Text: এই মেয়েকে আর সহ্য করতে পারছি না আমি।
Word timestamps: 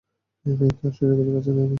এই 0.45 0.53
মেয়েকে 0.59 0.83
আর 0.87 0.93
সহ্য 0.97 1.11
করতে 1.17 1.31
পারছি 1.33 1.49
না 1.49 1.55
আমি। 1.57 1.69